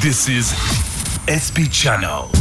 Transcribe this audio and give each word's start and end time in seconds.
This 0.00 0.28
is 0.28 0.54
SP 1.26 1.66
Channel. 1.72 2.37